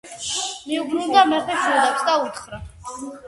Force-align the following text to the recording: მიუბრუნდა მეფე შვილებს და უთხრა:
მიუბრუნდა 0.69 1.23
მეფე 1.33 1.59
შვილებს 1.65 2.03
და 2.09 2.17
უთხრა: 2.25 2.61